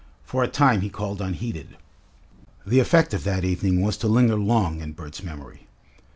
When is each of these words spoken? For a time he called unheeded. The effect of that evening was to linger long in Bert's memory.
For 0.23 0.43
a 0.43 0.47
time 0.47 0.81
he 0.81 0.89
called 0.89 1.21
unheeded. 1.21 1.77
The 2.65 2.79
effect 2.79 3.13
of 3.13 3.23
that 3.25 3.45
evening 3.45 3.81
was 3.81 3.97
to 3.97 4.07
linger 4.07 4.33
long 4.35 4.81
in 4.81 4.93
Bert's 4.93 5.21
memory. 5.21 5.67